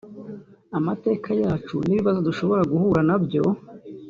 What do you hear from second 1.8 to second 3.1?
n’ibibazo dushobora guhura